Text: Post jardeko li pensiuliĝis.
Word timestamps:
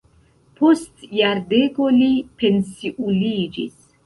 Post 0.61 1.03
jardeko 1.17 1.91
li 1.99 2.09
pensiuliĝis. 2.41 3.79